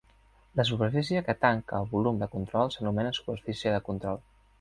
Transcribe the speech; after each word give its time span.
La 0.59 0.63
superfície 0.69 1.21
que 1.27 1.35
tanca 1.43 1.81
el 1.85 1.91
volum 1.91 2.17
de 2.21 2.29
control 2.31 2.73
s'anomena 2.77 3.13
superfície 3.19 3.75
de 3.77 3.83
control. 3.91 4.19